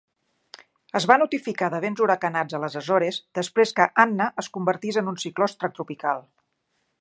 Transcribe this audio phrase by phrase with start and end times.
[0.99, 5.13] Es va notificar de vents huracanats a les Azores després que Anna es convertís en
[5.13, 6.27] un cicló extratropical.